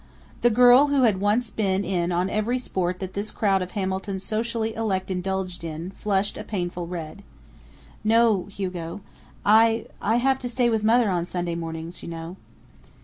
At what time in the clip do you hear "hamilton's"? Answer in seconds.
3.77-4.23